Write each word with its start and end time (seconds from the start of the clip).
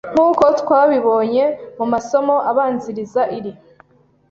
Nk'uko 0.13 0.43
twabibonye 0.59 1.43
mu 1.77 1.85
masomo 1.93 2.35
abanziriza 2.51 3.21
iri, 3.37 3.51